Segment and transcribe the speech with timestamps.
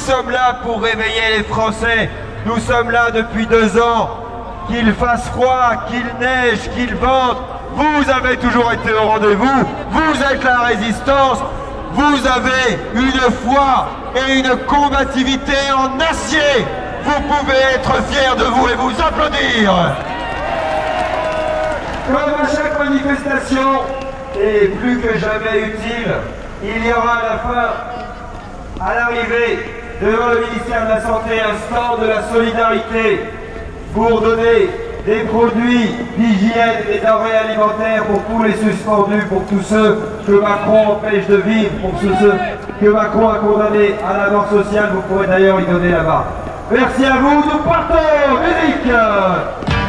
[0.00, 2.10] sommes là pour réveiller les Français.
[2.46, 4.10] Nous sommes là depuis deux ans.
[4.68, 7.38] Qu'il fasse froid, qu'il neige, qu'il vente,
[7.74, 9.66] vous avez toujours été au rendez-vous.
[9.90, 11.38] Vous êtes la résistance.
[11.92, 16.64] Vous avez une foi et une combativité en acier.
[17.04, 19.74] Vous pouvez être fiers de vous et vous applaudir.
[22.06, 23.80] Comme à chaque manifestation,
[24.40, 26.14] et plus que jamais utile,
[26.62, 31.56] il y aura à la fin, à l'arrivée, devant le ministère de la Santé, un
[31.66, 33.20] stand de la solidarité
[33.94, 34.70] pour donner
[35.06, 40.92] des produits d'hygiène et denrées alimentaires pour tous les suspendus, pour tous ceux que Macron
[40.92, 42.34] empêche de vivre, pour tous ceux
[42.80, 44.90] que Macron a condamnés à la mort sociale.
[44.94, 46.24] Vous pourrez d'ailleurs y donner là-bas.
[46.70, 47.94] Merci à vous, nous partons
[48.40, 49.79] Musique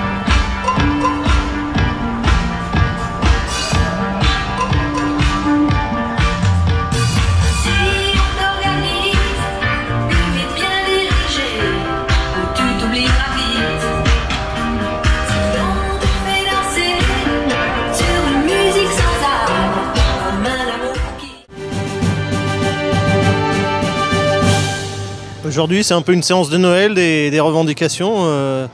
[25.51, 28.19] Aujourd'hui, c'est un peu une séance de Noël, des, revendications.
[28.19, 28.67] Euh,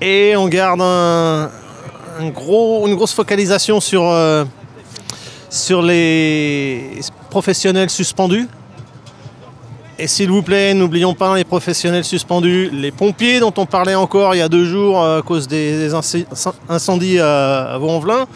[0.00, 1.50] et on garde un,
[2.32, 4.44] gros, une grosse focalisation sur, euh,
[5.50, 8.46] sur les professionnels suspendus.
[9.98, 14.36] Et s'il vous plaît, n'oublions pas les professionnels suspendus, les pompiers dont on parlait encore
[14.36, 15.92] il y a deux jours à cause des,
[16.68, 18.28] incendies à, à Vaux-en-Velin.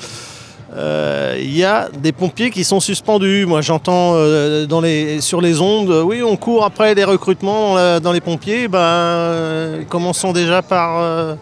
[0.75, 3.47] Euh, il y a des pompiers qui sont suspendus.
[3.47, 8.69] Moi, j'entends euh, sur les ondes, oui, on court après les recrutements dans, les pompiers.
[8.69, 11.35] Ben, commençons déjà par euh,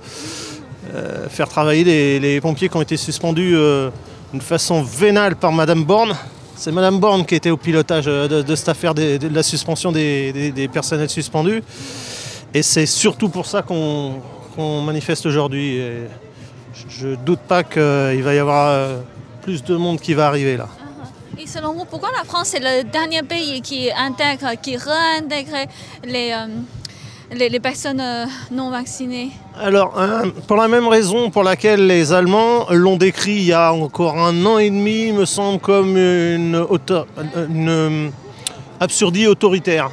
[1.29, 3.57] faire travailler les, pompiers qui ont été suspendus
[4.33, 6.15] d'une façon vénale par Madame Borne.
[6.57, 11.11] C'est Madame Borne qui était au pilotage de, cette affaire de, la suspension des, personnels
[11.11, 11.63] suspendus.
[12.53, 15.81] Et c'est surtout pour ça qu'on manifeste aujourd'hui.
[16.89, 19.01] Je ne doute pas qu'il va y avoir
[19.45, 20.67] plus de monde qui va arriver là.
[20.67, 21.43] Uh-huh.
[21.43, 25.69] Et selon vous, pourquoi la France est le dernier pays qui intègre, qui réintègre
[26.03, 26.47] les, euh,
[27.51, 29.33] les, personnes euh, non vaccinées?
[29.61, 33.75] Alors, euh, pour la même raison pour laquelle les Allemands l'ont décrit il y a
[33.75, 36.67] encore un an et demi, me semble, comme une,
[37.37, 38.13] une
[38.81, 39.91] absurdie autoritaire.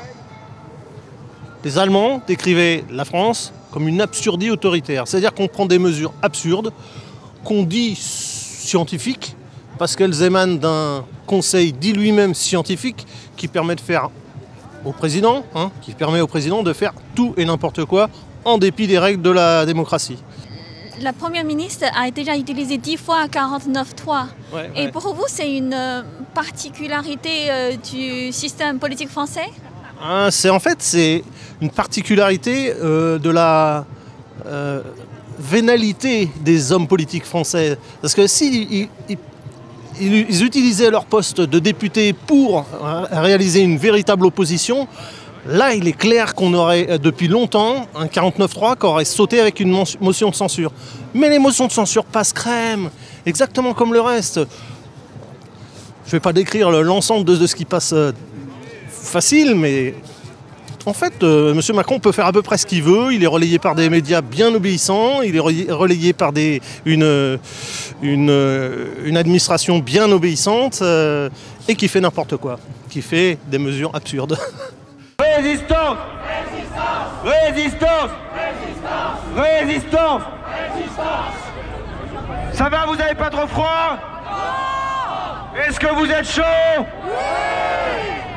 [1.65, 5.09] Les Allemands décrivaient la France comme une absurdie autoritaire.
[5.09, 6.71] C'est-à-dire qu'on prend des mesures absurdes,
[7.43, 9.35] qu'on dit scientifiques,
[9.81, 13.03] parce qu'elles émanent d'un conseil dit lui-même scientifique
[13.35, 14.11] qui permet de faire
[14.85, 18.07] au président, hein, qui permet au président de faire tout et n'importe quoi
[18.45, 20.19] en dépit des règles de la démocratie.
[21.01, 24.25] La première ministre a déjà utilisé 10 fois 49.3.
[24.75, 26.03] et pour vous, c'est une euh,
[26.35, 29.49] particularité euh, du système politique français?
[29.99, 31.23] Ah, C'est en fait c'est
[31.59, 33.85] une particularité euh, de la
[35.39, 37.79] vénalité des hommes politiques français.
[37.99, 39.17] Parce que si ils
[39.99, 44.87] utilisaient leur poste de député pour euh, réaliser une véritable opposition,
[45.47, 49.59] là il est clair qu'on aurait euh, depuis longtemps un 49-3 qui aurait sauté avec
[49.59, 50.71] une motion de censure.
[51.13, 52.89] Mais les motions de censure passent crème,
[53.25, 54.39] exactement comme le reste.
[56.05, 58.11] Je ne vais pas décrire l'ensemble de, ce qui passe euh,
[58.89, 59.95] facile, mais
[60.85, 61.75] en fait, euh, M.
[61.75, 63.13] Macron peut faire à peu près ce qu'il veut.
[63.13, 65.21] Il est relayé par des médias bien obéissants.
[65.21, 66.31] Il est relayé par
[66.85, 67.39] une,
[69.15, 71.29] administration bien obéissante euh,
[71.67, 72.59] et qui fait n'importe quoi,
[72.89, 74.37] qui fait des mesures absurdes.
[75.19, 75.97] Résistance
[77.23, 78.09] Résistance
[79.35, 80.21] Résistance
[80.55, 81.33] Résistance
[82.53, 83.97] Ça va, vous n'avez pas trop froid?
[85.67, 86.41] Est-ce que vous êtes chaud?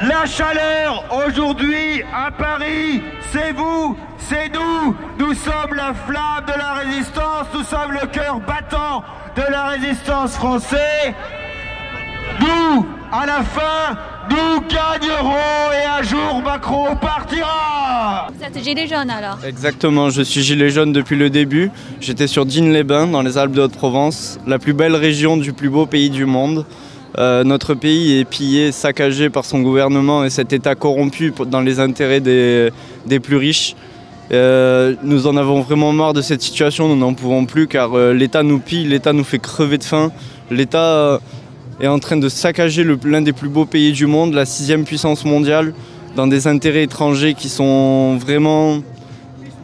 [0.08, 4.94] La chaleur aujourd'hui à Paris, c'est vous, c'est nous.
[5.18, 9.02] Nous sommes la flamme de la résistance, nous sommes le cœur battant
[9.36, 11.12] de la résistance française.
[12.40, 13.96] Nous, à la fin,
[14.30, 20.42] nous gagnerons et un jour Macron partira Vous êtes gilet jaune alors Exactement, je suis
[20.42, 21.70] gilet jaune depuis le début.
[22.00, 25.86] J'étais sur Digne-les-Bains dans les Alpes de Haute-Provence, la plus belle région du plus beau
[25.86, 26.64] pays du monde.
[27.18, 31.78] Euh, notre pays est pillé, saccagé par son gouvernement et cet État corrompu dans les
[31.78, 33.76] intérêts des, plus riches.
[34.32, 38.14] Euh, nous en avons vraiment marre de cette situation, nous n'en pouvons plus car euh,
[38.14, 40.10] l'État nous pille, l'État nous fait crever de faim.
[40.50, 41.20] L'État
[41.80, 45.24] est en train de saccager l'un des plus beaux pays du monde, la sixième puissance
[45.24, 45.72] mondiale,
[46.16, 48.78] dans des intérêts étrangers qui sont vraiment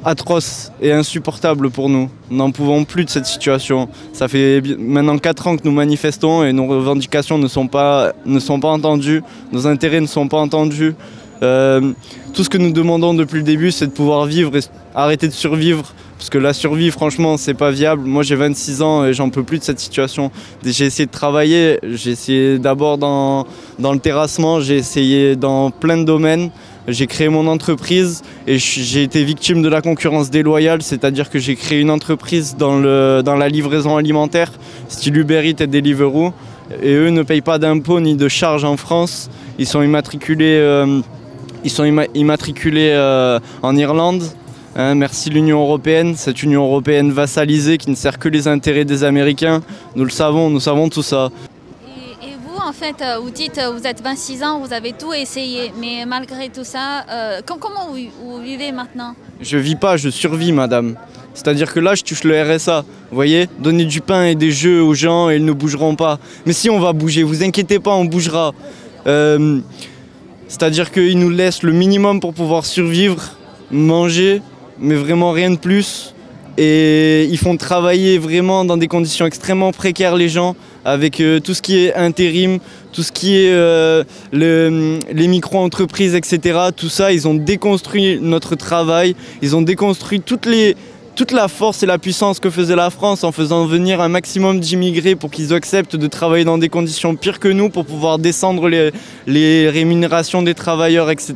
[0.04, 2.10] atroce et insupportable pour nous.
[2.30, 3.88] Nous n'en pouvons plus de cette situation.
[4.12, 8.12] Ça fait maintenant 4 ans que nous manifestons et nos revendications ne sont pas,
[8.62, 10.94] entendues, nos intérêts ne sont pas entendus.
[11.40, 14.60] tout ce que nous demandons depuis le début, c'est de pouvoir vivre et
[14.94, 18.02] arrêter de survivre parce que la survie, franchement, c'est pas viable.
[18.04, 20.30] Moi, j'ai 26 ans et j'en peux plus de cette situation.
[20.62, 21.78] J'ai essayé de travailler.
[21.82, 23.46] J'ai essayé d'abord dans,
[23.78, 24.60] dans le terrassement.
[24.60, 26.50] J'ai essayé dans plein de domaines.
[26.88, 31.56] J'ai créé mon entreprise et j'ai été victime de la concurrence déloyale, c'est-à-dire que j'ai
[31.56, 34.52] créé une entreprise dans, le, dans la livraison alimentaire,
[34.88, 36.32] style Uber Eats et Deliveroo,
[36.82, 39.30] et eux ne payent pas d'impôts ni de charges en France.
[39.58, 41.00] Ils sont immatriculés, euh,
[41.64, 41.84] ils sont
[42.14, 44.22] immatriculés euh, en Irlande
[44.76, 49.02] Hein, merci l'Union européenne, cette Union européenne vassalisée qui ne sert que les intérêts des
[49.02, 49.62] Américains.
[49.96, 51.30] Nous le savons, nous savons tout ça.
[52.80, 56.48] Fait, euh, vous dites, euh, vous êtes 26 ans, vous avez tout essayé, mais malgré
[56.48, 59.14] tout ça, euh, comment vous, vivez maintenant?
[59.38, 60.96] Je vis pas, je survis, madame.
[61.34, 62.86] C'est-à-dire que là, je touche le RSA.
[63.10, 63.50] Vous voyez?
[63.58, 66.18] Donner du pain et des jeux aux gens et ils ne bougeront pas.
[66.46, 68.54] Mais si on va bouger, vous inquiétez pas, on bougera.
[69.04, 73.22] C'est-à-dire qu'ils nous laissent le minimum pour pouvoir survivre,
[73.70, 74.40] manger,
[74.78, 76.14] mais vraiment rien de plus.
[76.62, 81.54] Et ils font travailler vraiment dans des conditions extrêmement précaires les gens, avec euh, tout
[81.54, 82.58] ce qui est intérim,
[82.92, 86.58] tout ce qui est euh, les micro-entreprises, etc.
[86.76, 91.96] Tout ça, ils ont déconstruit notre travail, ils ont déconstruit toute la force et la
[91.96, 96.06] puissance que faisait la France en faisant venir un maximum d'immigrés pour qu'ils acceptent de
[96.08, 98.68] travailler dans des conditions pires que nous, pour pouvoir descendre
[99.26, 101.34] les rémunérations des travailleurs, etc.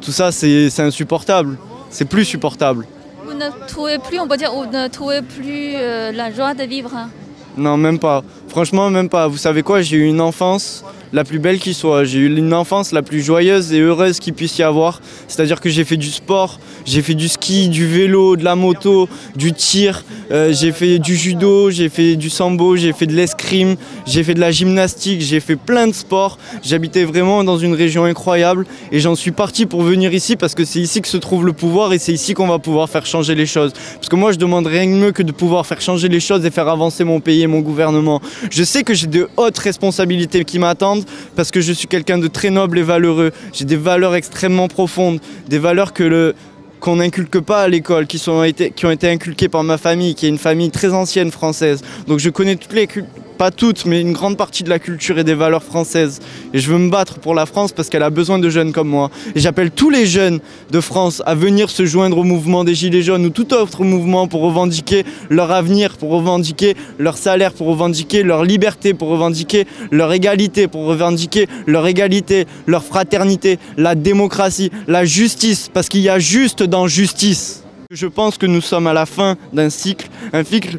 [0.00, 1.58] Tout ça, c'est insupportable
[1.94, 2.86] c'est plus supportable.
[3.34, 6.62] Vous ne trouvez plus, on peut dire, vous ne trouvez plus euh, la joie de
[6.62, 7.10] vivre hein?
[7.56, 8.22] Non, même pas.
[8.46, 9.26] Franchement, même pas.
[9.26, 10.84] Vous savez quoi, j'ai eu une enfance
[11.14, 12.02] la plus belle qui soit.
[12.02, 15.00] J'ai eu une enfance la plus joyeuse et heureuse qu'il puisse y avoir.
[15.28, 19.08] C'est-à-dire que j'ai fait du sport, j'ai fait du ski, du vélo, de la moto,
[19.36, 23.76] du tir, euh, j'ai fait du judo, j'ai fait du sambo, j'ai fait de l'escrime,
[24.06, 26.36] j'ai fait de la gymnastique, j'ai fait plein de sports.
[26.64, 30.64] J'habitais vraiment dans une région incroyable et j'en suis parti pour venir ici parce que
[30.64, 33.36] c'est ici que se trouve le pouvoir et c'est ici qu'on va pouvoir faire changer
[33.36, 33.72] les choses.
[33.94, 36.44] Parce que moi, je demande rien de mieux que de pouvoir faire changer les choses
[36.44, 38.20] et faire avancer mon pays et mon gouvernement.
[38.50, 41.03] Je sais que j'ai de hautes responsabilités qui m'attendent
[41.36, 43.32] parce que je suis quelqu'un de très noble et valeureux.
[43.52, 46.34] J'ai des valeurs extrêmement profondes, des valeurs que le
[46.80, 48.46] qu'on n'inculque pas à l'école, qui, sont
[48.76, 51.80] qui ont été inculquées par ma famille, qui est une famille très ancienne française.
[52.06, 52.86] Donc je connais toutes les,
[53.34, 56.20] pas toutes, mais une grande partie de la culture et des valeurs françaises.
[56.52, 58.88] Et je veux me battre pour la France parce qu'elle a besoin de jeunes comme
[58.88, 59.10] moi.
[59.34, 60.40] Et j'appelle tous les jeunes
[60.70, 64.28] de France à venir se joindre au mouvement des Gilets jaunes ou tout autre mouvement
[64.28, 70.12] pour revendiquer leur avenir, pour revendiquer leur salaire, pour revendiquer leur liberté, pour revendiquer leur
[70.12, 76.18] égalité, pour revendiquer leur égalité, leur fraternité, la démocratie, la justice, parce qu'il y a
[76.18, 77.62] juste dans justice.
[77.90, 80.78] Je pense que nous sommes à la fin d'un cycle, un cycle,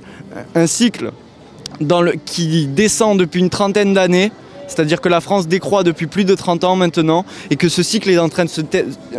[0.54, 1.12] un cycle
[2.26, 4.32] qui descend depuis une trentaine d'années.
[4.68, 8.10] C'est-à-dire que la France décroît depuis plus de 30 ans maintenant et que ce cycle
[8.10, 8.62] est en train de se...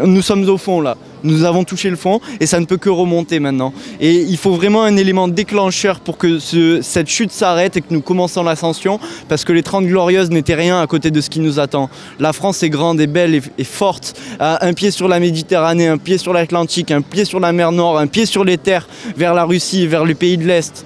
[0.04, 0.96] Nous sommes au fond là.
[1.22, 3.72] Nous avons touché le fond et ça ne peut que remonter maintenant.
[4.00, 7.86] Et il faut vraiment un élément déclencheur pour que ce, cette chute s'arrête et que
[7.90, 11.40] nous commençons l'ascension parce que les 30 glorieuses n'étaient rien à côté de ce qui
[11.40, 11.90] nous attend.
[12.20, 14.14] La France est grande et belle et, forte.
[14.40, 17.98] un pied sur la Méditerranée, un pied sur l'Atlantique, un pied sur la mer Nord,
[17.98, 20.84] un pied sur les terres vers la Russie, vers les pays de l'Est.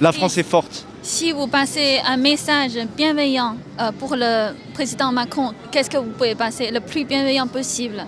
[0.00, 0.85] La France est forte.
[1.08, 6.34] Si vous passez un message bienveillant euh, pour le président Macron, qu'est-ce que vous pouvez
[6.34, 8.04] passer le plus bienveillant possible?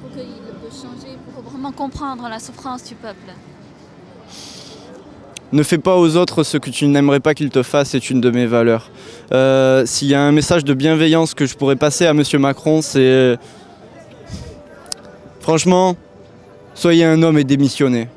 [0.00, 3.34] Pour qu'il puisse changer, pour vraiment comprendre la souffrance du peuple
[5.52, 8.22] ne fais pas aux autres ce que tu n'aimerais pas qu'ils te fassent, c'est une
[8.22, 8.90] de mes valeurs.
[9.32, 12.22] Euh, s'il y a un message de bienveillance que je pourrais passer à M.
[12.38, 13.36] Macron, c'est...
[15.40, 15.96] Franchement,
[16.72, 18.08] soyez un homme et démissionnez.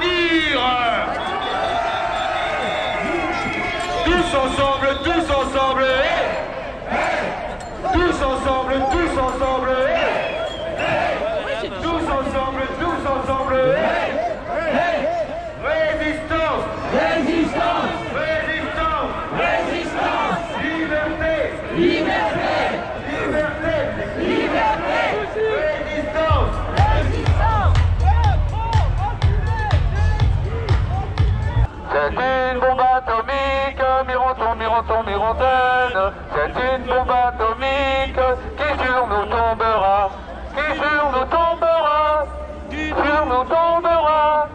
[0.00, 0.35] Tous
[35.04, 38.20] Mirontaine, c'est une bombe atomique
[38.56, 40.10] qui sur nous tombera,
[40.54, 42.26] qui sur nous tombera,
[42.70, 44.48] qui sur nous tombera.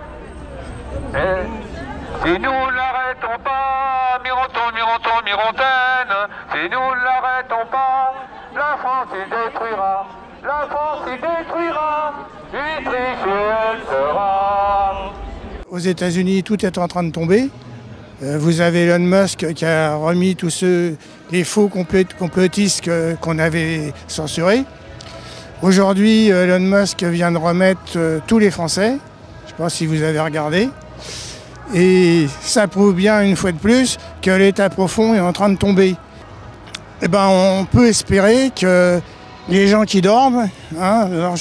[2.24, 6.16] Si nous l'arrêtons pas, Mironton, Mironton, Mirontaine,
[6.52, 8.14] si nous l'arrêtons pas,
[8.56, 10.06] la France y détruira,
[10.44, 12.14] la France y détruira,
[12.54, 15.12] Autriche elle sera.
[15.70, 17.50] Aux États-Unis, tout est en train de tomber.
[18.24, 20.64] Euh, Vous avez Elon Musk qui a remis tous
[21.32, 24.64] les faux complot- complotistes qu'on avait censurés.
[25.62, 28.90] Aujourd'hui, Elon Musk vient de remettre euh, tous les Français.
[28.92, 30.70] Je ne sais pas si vous avez regardé.
[31.74, 35.58] Et ça prouve bien une fois de plus que l'état profond est en train de
[35.58, 35.96] tomber.
[37.02, 39.00] Eh ben, on peut espérer que
[39.50, 40.50] les gens qui dorment,
[40.80, 41.36] hein, alors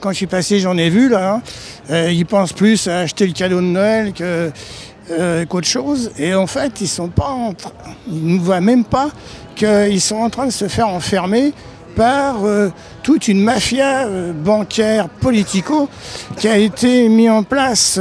[0.00, 1.42] quand je suis passé, j'en ai vu là, hein,
[1.90, 4.50] euh, ils pensent plus à acheter le cadeau de Noël que,
[5.10, 6.10] euh, qu'autre chose.
[6.18, 7.54] Et en fait, ils sont pas, en
[8.08, 9.10] ils ne voient même pas
[9.54, 11.52] qu'ils sont en train de se faire enfermer
[11.94, 12.70] par euh,
[13.04, 15.88] toute une mafia euh, bancaire politico
[16.36, 18.00] qui a été mise en place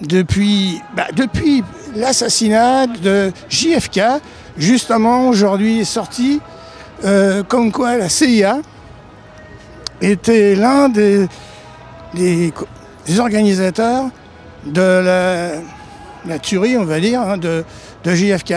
[0.00, 1.64] depuis, bah, depuis
[1.96, 4.00] l'assassinat de JFK.
[4.56, 6.40] Justement, aujourd'hui est sorti
[7.48, 8.58] comme quoi la CIA
[10.00, 11.26] était l'un des,
[12.14, 12.52] des
[13.18, 14.04] organisateurs
[14.66, 15.50] de la,
[16.26, 17.64] la tuerie, on va dire, hein, de,
[18.04, 18.54] de JFK.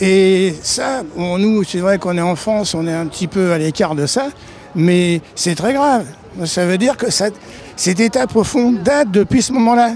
[0.00, 3.58] Et ça, nous, c'est vrai qu'on est en France, on est un petit peu à
[3.58, 4.28] l'écart de ça,
[4.74, 6.04] mais c'est très grave.
[6.44, 9.92] Ça veut dire que cet état profond date depuis ce moment-là.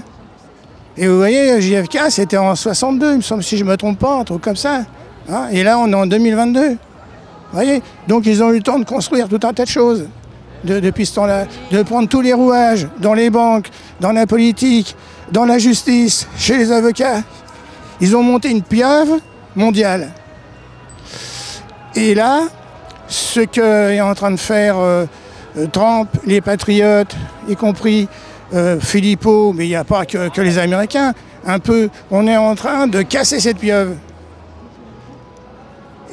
[0.97, 3.99] Et vous voyez, JFK, c'était en 62, il me semble, si je ne me trompe
[3.99, 4.83] pas, un truc comme ça.
[5.29, 6.69] Hein, et là, on est en 2022.
[6.69, 6.77] Vous
[7.51, 10.07] voyez Donc, ils ont eu le temps de construire tout un tas de choses
[10.63, 14.95] de- depuis ce temps-là, de prendre tous les rouages dans les banques, dans la politique,
[15.31, 17.21] dans la justice, chez les avocats.
[17.99, 19.19] Ils ont monté une pieuvre
[19.55, 20.09] mondiale.
[21.95, 22.41] Et là,
[23.07, 25.05] ce que est en train de faire euh,
[25.57, 27.15] euh, Trump, les patriotes,
[27.47, 28.07] y compris
[28.53, 31.13] euh, Philippot, mais il n'y a pas que, les Américains,
[31.45, 33.95] un peu, on est en train de casser cette pieuvre.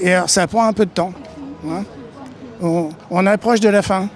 [0.00, 1.12] Et alors, ça prend un peu de temps.
[1.68, 1.82] hein.
[3.10, 4.08] On approche de la fin.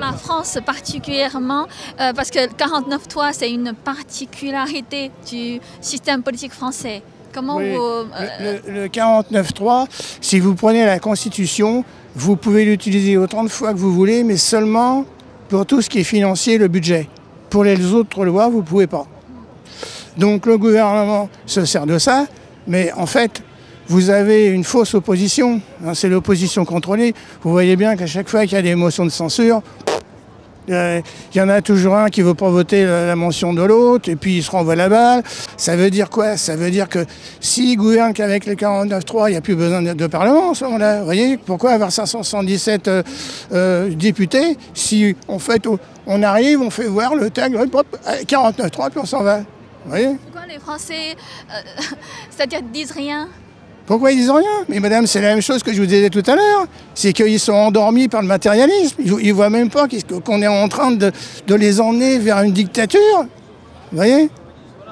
[0.00, 1.66] La France particulièrement,
[2.00, 7.02] euh, parce que le 49.3, c'est une particularité du système politique français.
[7.34, 7.82] Comment Oui, vous...
[7.82, 8.04] euh,
[8.66, 9.86] Le, le- le 49.3,
[10.20, 14.36] si vous prenez la Constitution, vous pouvez l'utiliser autant de fois que vous voulez, mais
[14.36, 15.04] seulement
[15.48, 17.08] pour tout ce qui est financier, le budget.
[17.50, 19.06] Pour les autres lois, vous ne pouvez pas.
[20.16, 22.26] Donc le gouvernement se sert de ça,
[22.66, 23.42] mais en fait,
[23.88, 25.60] vous avez une fausse opposition.
[25.86, 27.14] hein, C'est l'opposition contrôlée.
[27.42, 29.62] Vous voyez bien qu'à chaque fois qu'il y a des motions de censure,
[30.70, 31.00] euh,
[31.34, 34.16] il y en a toujours un qui veut pas voter la, mention de l'autre, et
[34.16, 35.22] puis il se renvoie la balle.
[35.56, 36.36] Ça veut dire quoi?
[36.36, 37.04] Ça veut dire que
[37.40, 40.98] s'il gouverne qu'avec le 49.3, il n'y a plus besoin de, Parlement, en ce moment-là.
[41.00, 43.02] Vous voyez Pourquoi avoir 577 euh,
[43.52, 47.98] euh, députés si, en fait, on- on arrive, on fait voir le tag, hop, hop,
[48.26, 49.44] 49.3, puis on s'en va Vous
[49.90, 50.16] voyez?
[50.24, 51.14] Pourquoi les Français,
[51.50, 51.54] euh,
[52.30, 53.28] c'est-à-dire disent rien?
[53.88, 56.22] Pourquoi ils disent rien Mais madame, c'est la même chose que je vous disais tout
[56.26, 56.66] à l'heure.
[56.94, 58.96] C'est qu'ils sont endormis par le matérialisme.
[59.02, 59.88] Ils ne voient même pas
[60.22, 61.10] qu'on est en train de,
[61.46, 63.00] de les emmener vers une dictature.
[63.90, 64.28] Vous voyez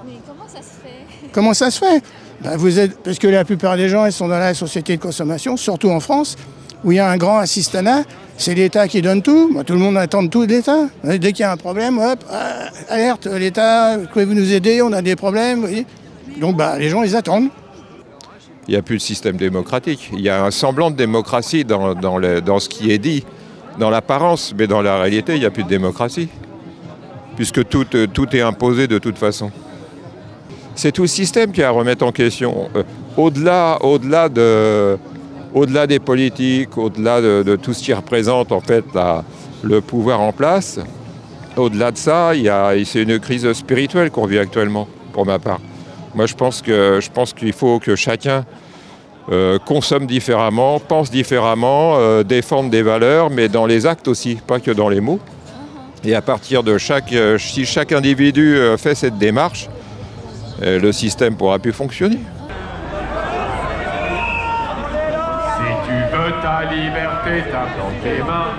[0.06, 1.28] Mais comment ça se fait?
[1.30, 2.02] Comment ça se fait?
[2.40, 5.02] Ben, vous êtes, Parce que la plupart des gens ils sont dans la société de
[5.02, 6.36] consommation, surtout en France,
[6.82, 8.04] où il y a un grand assistanat.
[8.38, 9.50] C'est l'État qui donne tout.
[9.52, 10.88] Ben, tout le monde attend tout de l'État.
[11.04, 14.80] Dès qu'il y a un problème, hop, ah, alerte, l'État, pouvez-vous nous aider?
[14.80, 15.56] On a des problèmes.
[15.56, 15.86] vous voyez?
[16.40, 17.50] Donc ben, les gens, ils attendent.
[18.68, 20.10] Il n'y a plus de système démocratique.
[20.12, 23.24] Il y a un semblant de démocratie dans, dans le- dans ce qui est dit,
[23.78, 26.28] dans l'apparence, mais dans la réalité, il n'y a plus de démocratie.
[27.36, 29.50] Puisque tout, euh, tout est imposé de toute façon.
[30.74, 32.68] C'est tout le système qui a à remettre en question.
[32.74, 32.82] Euh,
[33.16, 34.98] au-delà, au-delà, de,
[35.54, 39.22] au-delà des politiques, au-delà de, de tout ce qui représente en fait la-
[39.62, 40.80] le pouvoir en place,
[41.56, 45.38] au-delà de ça, il y a, c'est une crise spirituelle qu'on vit actuellement, pour ma
[45.38, 45.60] part.
[46.16, 48.46] Moi, je pense qu'il faut que chacun
[49.30, 54.58] euh, consomme différemment, pense différemment, euh, défende des valeurs, mais dans les actes aussi, pas
[54.58, 55.20] que dans les mots.
[56.04, 59.68] Et à partir de chaque, euh, si chaque individu fait cette démarche,
[60.62, 62.18] le système pourra plus fonctionner.
[65.56, 68.54] Si tu veux ta liberté, tape dans tes mains.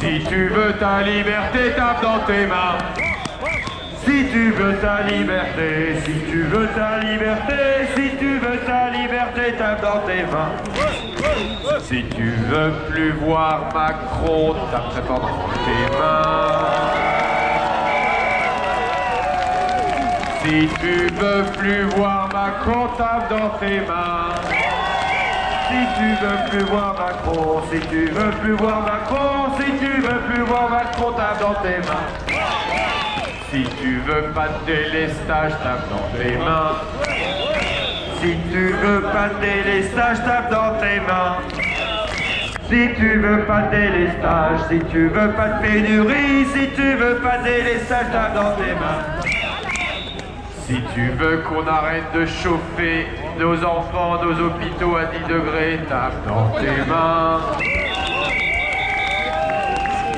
[0.00, 3.13] Si tu veux ta liberté, tape dans tes mains.
[4.06, 9.54] Si tu veux ta liberté, si tu veux ta liberté, si tu veux ta liberté,
[9.56, 10.52] tape dans tes mains.
[11.80, 17.04] Si tu veux plus voir Macron, tape très fort dans tes mains.
[20.44, 24.34] Si tu veux plus voir Macron, tape dans tes mains.
[25.68, 30.20] Si tu veux plus voir Macron, si tu veux plus voir Macron, si tu veux
[30.28, 32.33] plus voir Macron, tape dans tes mains.
[33.54, 36.74] Si tu veux pas de délestage, tape dans tes mains.
[38.20, 41.36] Si tu veux pas de délestage, tape dans tes mains.
[42.68, 47.18] Si tu veux pas de délestage, si tu veux pas de pénurie, si tu veux
[47.18, 49.22] pas de délestage, tape dans tes mains.
[50.66, 53.06] Si tu veux qu'on arrête de chauffer
[53.38, 57.40] nos enfants, nos hôpitaux à 10 degrés, tape dans tes mains.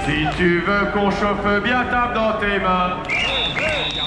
[0.06, 3.15] Si tu veux qu'on chauffe bien, tape dans tes mains.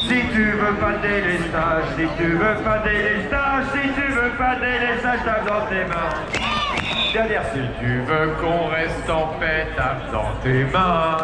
[0.09, 5.19] Si tu veux pas délestage, si tu veux pas délestage, si tu veux pas délestage,
[5.23, 7.13] tape dans tes mains.
[7.13, 11.17] Dernière, si tu veux qu'on reste en paix, tape dans tes mains.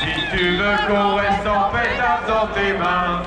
[0.00, 3.22] Si tu veux qu'on reste en paix, tape dans tes mains.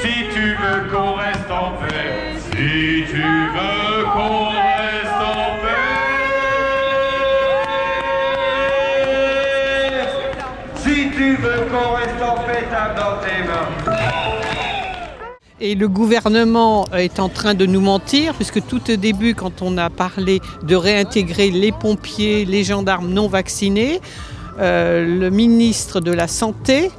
[0.00, 4.71] Si tu veux qu'on reste en paix, si tu veux qu'on reste
[15.64, 19.78] Et le gouvernement est en train de nous mentir, puisque tout au début, quand on
[19.78, 24.00] a parlé de réintégrer les pompiers, les gendarmes non vaccinés,
[24.58, 26.90] euh, le ministre de la Santé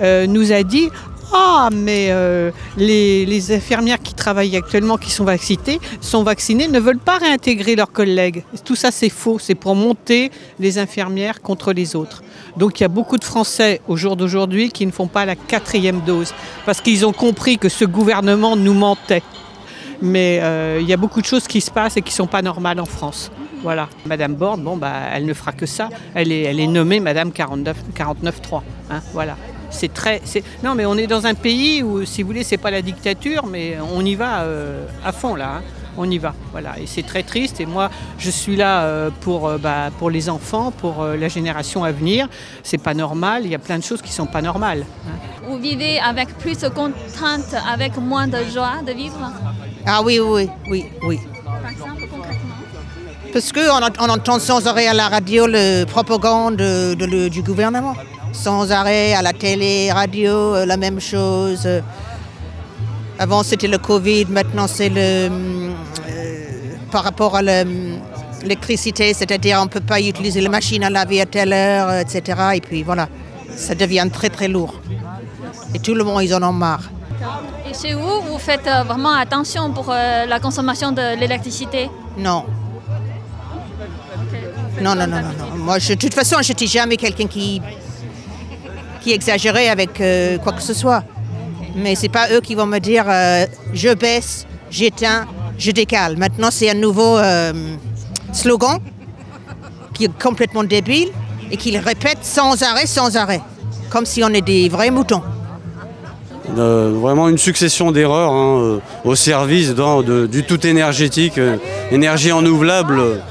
[0.00, 0.88] euh, nous a dit
[1.32, 6.98] ah, mais euh, les, infirmières qui travaillent actuellement, qui sont vaccinées, sont vaccinées, ne veulent
[6.98, 8.44] pas réintégrer leurs collègues.
[8.64, 9.38] Tout ça, c'est faux.
[9.38, 12.22] C'est pour monter les infirmières contre les autres.
[12.56, 15.36] Donc il y a beaucoup de Français au jour d'aujourd'hui qui ne font pas la
[15.36, 16.32] quatrième dose
[16.66, 19.22] parce qu'ils ont compris que ce gouvernement nous mentait.
[20.00, 22.26] Mais euh, il y a beaucoup de choses qui se passent et qui ne sont
[22.26, 23.30] pas normales en France.
[23.62, 23.88] Voilà.
[24.06, 25.88] Madame Borne, bon, bah, elle ne fera que ça.
[26.14, 28.62] Elle est, nommée Madame 49 49.3.
[28.90, 29.36] Hein, voilà.
[29.70, 30.20] C'est très.
[30.24, 32.82] c'est- Non, mais on est dans un pays où, si vous voulez, c'est pas la
[32.82, 35.56] dictature, mais on y va euh, à fond là.
[35.58, 35.62] hein.
[36.00, 36.78] On y va, voilà.
[36.78, 37.60] Et c'est très triste.
[37.60, 41.26] Et moi, je suis là euh, pour, euh, bah, pour les enfants, pour euh, la
[41.26, 42.28] génération à venir.
[42.62, 43.42] C'est pas normal.
[43.44, 44.84] Il y a plein de choses qui sont pas normales.
[45.08, 45.10] hein.
[45.48, 49.18] Vous vivez avec plus de contraintes, avec moins de joie de vivre?
[49.86, 51.18] Ah oui, oui, oui, oui.
[51.44, 52.54] Par exemple, concrètement?
[53.32, 57.42] Parce qu'on on entend sans arrêt à la radio le propagande de- de le- du
[57.42, 57.94] gouvernement.
[58.32, 61.66] Sans arrêt à la télé, radio, euh, la même chose.
[63.18, 65.00] Avant c'était le Covid, maintenant c'est le...
[65.00, 65.28] euh,
[66.92, 67.96] par rapport à le,
[68.42, 72.22] l'électricité, c'est-à-dire on ne peut pas utiliser la machine à laver à telle heure, etc.
[72.54, 73.08] Et puis voilà,
[73.56, 74.74] ça devient très très lourd.
[75.74, 76.84] Et tout le monde, ils en ont marre.
[77.68, 81.90] Et chez vous, vous faites euh, vraiment attention pour euh, la consommation de l'électricité?
[82.16, 82.44] Non.
[84.80, 85.56] Non, non, non, non, non.
[85.56, 87.60] Moi, je- de toute façon, je n'étais jamais quelqu'un qui,
[89.08, 91.02] qui exagérait avec euh, quoi que ce soit.
[91.74, 96.18] Mais c'est pas eux qui vont me dire euh, je baisse, j'éteins, je décale.
[96.18, 97.52] Maintenant, c'est un nouveau euh,
[98.34, 98.78] slogan
[99.94, 101.08] qui est complètement débile
[101.50, 103.40] et qu'ils répètent sans arrêt, sans arrêt.
[103.88, 105.22] Comme si on est des vrais moutons.
[106.54, 111.40] Vraiment une succession d'erreurs hein, au service du tout énergétique,
[111.90, 113.22] énergie renouvelable.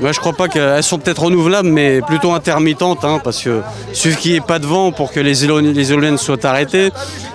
[0.00, 3.60] Moi, je crois pas qu'elles sont peut-être renouvelables, mais plutôt intermittentes, hein, parce que
[3.90, 6.90] il suffit qu'il n'y ait pas de vent pour que les, éoliennes soient arrêtées.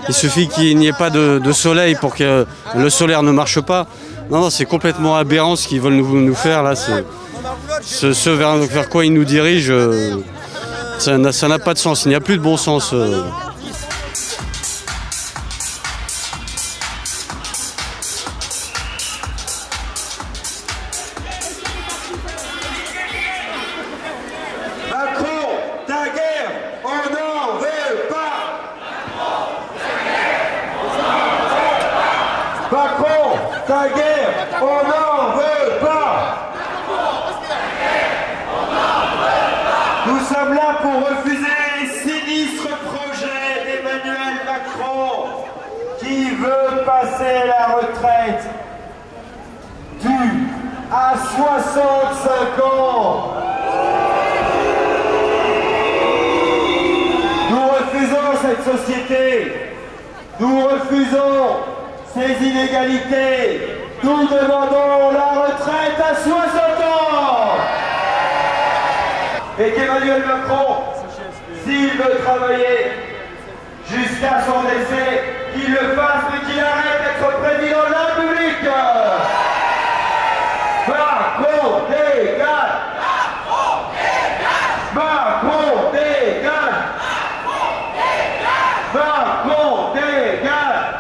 [0.08, 3.86] Il suffit qu'il n'y ait pas de, soleil pour que le solaire ne marche pas.
[4.32, 6.73] Non, non, c'est complètement aberrant ce qu'ils veulent nous, faire là.
[7.82, 10.15] Ce, vers, quoi ils nous dirigent, euh,
[10.97, 12.06] ça n'a ça n'a pas de sens.
[12.06, 12.91] Il n'y a plus de bon sens.
[12.93, 13.21] euh.
[58.45, 59.53] Cette société.
[60.39, 61.58] Nous refusons
[62.13, 63.62] ces inégalités.
[64.03, 66.36] Nous demandons la retraite à 60
[66.84, 67.58] ans.
[69.58, 70.75] Et qu'Emmanuel Macron,
[71.63, 72.91] s'il veut travailler
[73.89, 78.36] jusqu'à son décès, qu'il le fasse, mais qu'il arrête d'être président de la République
[81.97, 82.75] dégage
[84.93, 86.75] Macron dégage
[88.93, 90.95] Macron dégage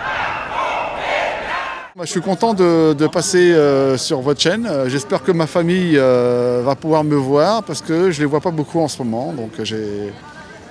[2.05, 4.67] Je suis content de, passer euh, sur votre chaîne.
[4.69, 8.25] Euh, J'espère que ma famille euh, va pouvoir me voir parce que je ne les
[8.29, 9.33] vois pas beaucoup en ce moment.
[9.33, 9.75] Donc je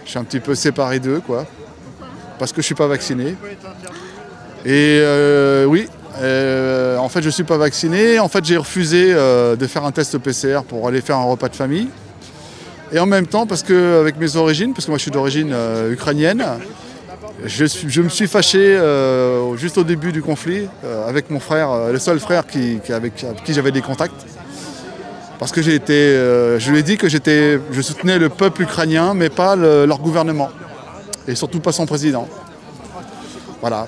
[0.05, 1.21] suis un petit peu séparé d'eux.
[1.27, 1.45] quoi.
[2.39, 3.35] Parce que je ne suis pas vacciné.
[4.65, 5.03] Et
[5.67, 5.89] oui,
[6.21, 8.21] en fait je ne suis pas vacciné.
[8.21, 11.57] En fait j'ai refusé de faire un test PCR pour aller faire un repas de
[11.57, 11.89] famille.
[12.93, 15.53] Et en même temps, parce que avec mes origines, parce que moi je suis d'origine
[15.91, 16.45] ukrainienne,
[17.47, 21.93] je, me suis fâché euh, juste au début du conflit euh, avec mon frère, euh,
[21.93, 24.27] le seul frère qui, avec, qui j'avais des contacts.
[25.39, 25.93] Parce que j'ai été,
[26.59, 30.49] je lui ai dit que je soutenais le peuple ukrainien, mais pas le- leur gouvernement.
[31.27, 32.29] Et surtout pas son président.
[33.61, 33.87] Voilà.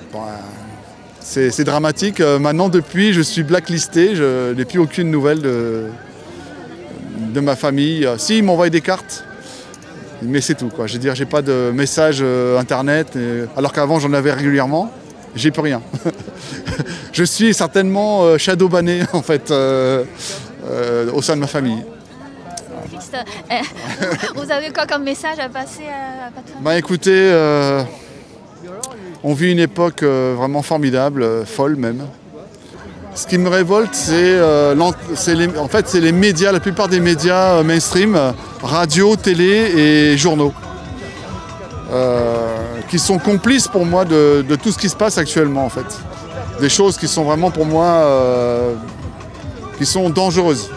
[1.21, 2.19] c'est dramatique.
[2.19, 4.13] Maintenant, depuis, je suis blacklisté.
[4.15, 5.85] Je n'ai plus aucune nouvelle de,
[7.17, 8.07] de ma famille.
[8.17, 9.23] Si, ils m'envoient des cartes.
[10.21, 10.69] Mais c'est tout.
[10.69, 10.87] Quoi.
[10.87, 14.91] Je veux dire, j'ai pas de message euh, internet, et- alors qu'avant j'en avais régulièrement.
[15.35, 15.81] J'ai plus rien.
[17.13, 20.03] je suis certainement euh, shadow banné en fait euh,
[20.65, 21.83] euh, au sein de ma famille.
[24.35, 27.31] Vous avez quoi comme message à passer à votre famille Bah écoutez,
[29.23, 32.05] on vit une époque vraiment formidable, folle même.
[33.17, 37.63] Ce qui me révolte, c'est euh, en fait les médias, la plupart des médias euh,
[37.63, 40.53] mainstream, euh, radio, télé et journaux,
[42.89, 45.99] qui sont complices pour moi de, tout ce qui se passe actuellement en fait.
[46.61, 48.05] Des choses qui sont vraiment pour moi
[49.79, 50.69] qui sont dangereuses.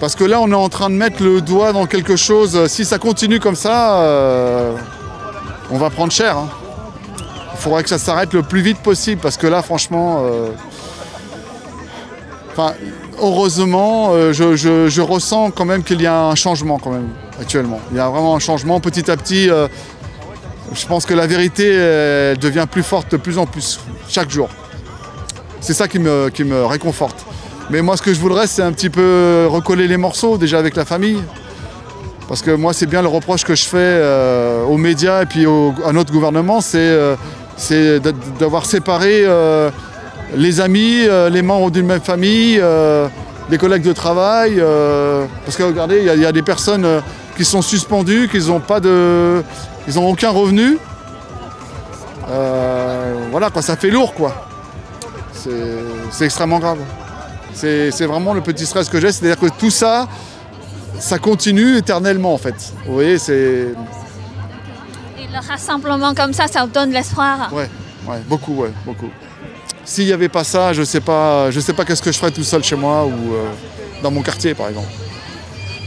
[0.00, 2.66] Parce que là, on est en train de mettre le doigt dans quelque chose.
[2.68, 4.74] Si ça continue comme ça,
[5.70, 6.38] on va prendre cher.
[6.38, 6.48] hein.
[7.52, 10.24] Il faudrait que ça s'arrête le plus vite possible parce que là, franchement,
[12.56, 12.74] enfin,
[13.20, 17.08] heureusement, euh, je, ressens quand même qu'il y a un changement quand même
[17.40, 17.80] actuellement.
[17.90, 19.50] Il y a vraiment un changement petit à petit.
[19.50, 19.68] euh,
[20.72, 21.68] je pense que la vérité
[22.40, 24.48] devient plus forte de plus en plus chaque jour.
[25.60, 27.24] C'est ça qui me, réconforte.
[27.70, 30.74] Mais moi, ce que je voudrais, c'est un petit peu recoller les morceaux déjà avec
[30.74, 31.22] la famille.
[32.26, 35.46] Parce que moi, c'est bien le reproche que je fais euh, aux médias et puis
[35.84, 38.00] à notre gouvernement, c'est
[38.40, 39.24] d'avoir séparé
[40.36, 43.08] les amis, euh, les membres d'une même famille, euh,
[43.50, 44.54] les collègues de travail.
[44.58, 46.86] euh, parce que regardez, il y a- il y, a des personnes
[47.36, 49.42] qui sont suspendues, qui n'ont pas de,
[49.88, 50.78] ils n'ont aucun revenu.
[53.30, 54.46] Voilà, quoi, ça fait lourd, quoi.
[56.10, 56.78] C'est extrêmement grave.
[57.52, 60.08] C'est c'est vraiment le petit stress que j'ai, c'est-à-dire que tout ça,
[60.98, 62.54] ça continue éternellement en fait.
[62.86, 63.68] Vous voyez, c'est.
[65.18, 67.50] Et le rassemblement comme ça, ça vous donne l'espoir.
[67.52, 67.68] Ouais,
[68.08, 69.08] ouais, beaucoup, ouais, beaucoup.
[69.84, 72.64] S'il n'y avait pas ça, je je sais pas qu'est-ce que je ferais tout seul
[72.64, 73.44] chez moi ou euh,
[74.02, 74.88] dans mon quartier par exemple.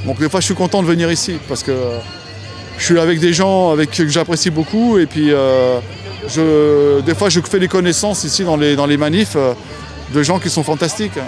[0.05, 1.97] Donc des fois je suis content de venir ici parce que euh,
[2.77, 5.79] je suis avec des gens avec que j'apprécie beaucoup et puis euh,
[7.01, 9.35] des fois je fais des connaissances ici dans les, manifs
[10.13, 11.19] de gens qui sont fantastiques.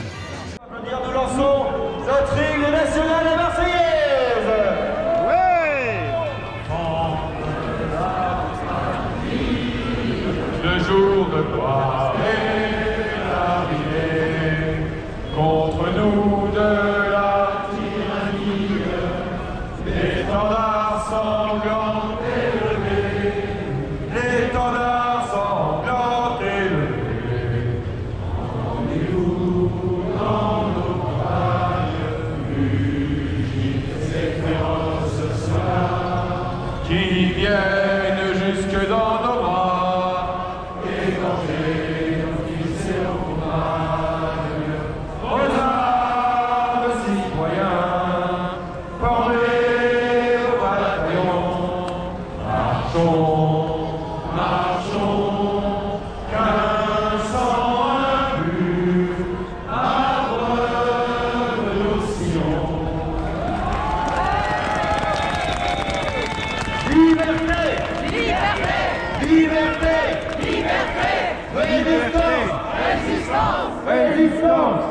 [71.89, 74.89] Résistance Résistance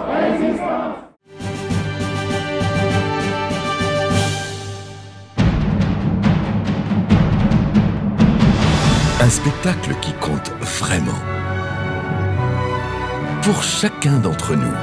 [9.20, 11.12] Un spectacle qui compte vraiment.
[13.42, 14.74] Pour chacun d'entre nous.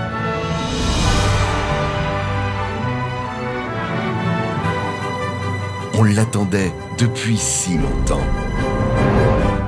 [5.97, 8.21] On l'attendait depuis si longtemps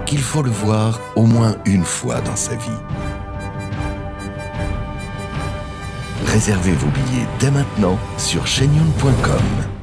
[0.07, 2.81] qu'il faut le voir au moins une fois dans sa vie.
[6.25, 9.76] Réservez vos billets dès maintenant sur chenion.com.